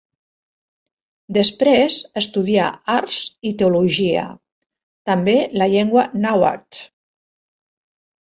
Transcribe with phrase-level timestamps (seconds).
[1.35, 3.19] Després estudià arts
[3.49, 4.23] i teologia,
[5.11, 6.81] també la llengua nàhuatl.